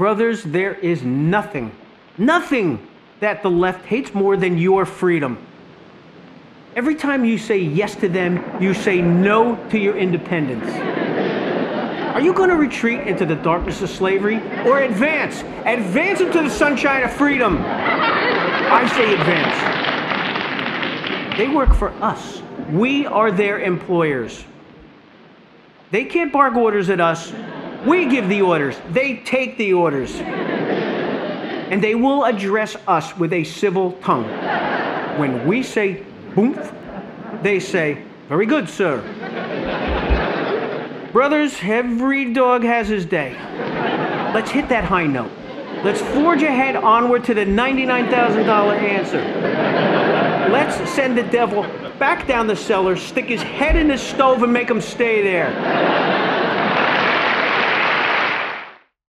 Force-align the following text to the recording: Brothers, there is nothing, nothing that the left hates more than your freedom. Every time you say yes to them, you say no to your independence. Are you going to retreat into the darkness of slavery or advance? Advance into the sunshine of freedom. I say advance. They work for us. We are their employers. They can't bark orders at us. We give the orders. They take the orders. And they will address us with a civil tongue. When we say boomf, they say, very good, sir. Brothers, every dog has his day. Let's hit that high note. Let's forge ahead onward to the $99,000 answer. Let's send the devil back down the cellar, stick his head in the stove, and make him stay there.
Brothers, 0.00 0.42
there 0.44 0.72
is 0.72 1.02
nothing, 1.02 1.72
nothing 2.16 2.88
that 3.20 3.42
the 3.42 3.50
left 3.50 3.84
hates 3.84 4.14
more 4.14 4.34
than 4.34 4.56
your 4.56 4.86
freedom. 4.86 5.36
Every 6.74 6.94
time 6.94 7.26
you 7.26 7.36
say 7.36 7.58
yes 7.58 7.96
to 7.96 8.08
them, 8.08 8.42
you 8.62 8.72
say 8.72 9.02
no 9.02 9.62
to 9.68 9.78
your 9.78 9.98
independence. 9.98 10.64
Are 12.14 12.20
you 12.22 12.32
going 12.32 12.48
to 12.48 12.56
retreat 12.56 13.00
into 13.00 13.26
the 13.26 13.34
darkness 13.34 13.82
of 13.82 13.90
slavery 13.90 14.36
or 14.64 14.80
advance? 14.80 15.42
Advance 15.66 16.22
into 16.22 16.44
the 16.44 16.48
sunshine 16.48 17.02
of 17.02 17.12
freedom. 17.12 17.58
I 17.58 18.90
say 18.96 19.12
advance. 19.12 19.54
They 21.36 21.48
work 21.48 21.74
for 21.74 21.90
us. 22.02 22.40
We 22.70 23.04
are 23.04 23.30
their 23.30 23.60
employers. 23.60 24.46
They 25.90 26.06
can't 26.06 26.32
bark 26.32 26.54
orders 26.54 26.88
at 26.88 27.02
us. 27.02 27.34
We 27.86 28.06
give 28.06 28.28
the 28.28 28.42
orders. 28.42 28.78
They 28.90 29.16
take 29.18 29.56
the 29.56 29.72
orders. 29.72 30.14
And 31.70 31.82
they 31.82 31.94
will 31.94 32.24
address 32.24 32.76
us 32.86 33.16
with 33.16 33.32
a 33.32 33.44
civil 33.44 33.92
tongue. 34.02 34.28
When 35.18 35.46
we 35.46 35.62
say 35.62 36.04
boomf, 36.34 37.42
they 37.42 37.60
say, 37.60 38.02
very 38.28 38.46
good, 38.46 38.68
sir. 38.68 39.00
Brothers, 41.12 41.56
every 41.62 42.32
dog 42.32 42.62
has 42.62 42.88
his 42.88 43.06
day. 43.06 43.32
Let's 44.34 44.50
hit 44.50 44.68
that 44.68 44.84
high 44.84 45.06
note. 45.06 45.32
Let's 45.82 46.00
forge 46.00 46.42
ahead 46.42 46.76
onward 46.76 47.24
to 47.24 47.34
the 47.34 47.44
$99,000 47.44 48.78
answer. 48.78 49.20
Let's 50.52 50.76
send 50.90 51.16
the 51.16 51.22
devil 51.22 51.62
back 51.98 52.26
down 52.26 52.46
the 52.46 52.56
cellar, 52.56 52.96
stick 52.96 53.26
his 53.26 53.42
head 53.42 53.76
in 53.76 53.88
the 53.88 53.98
stove, 53.98 54.42
and 54.42 54.52
make 54.52 54.70
him 54.70 54.80
stay 54.80 55.22
there. 55.22 55.50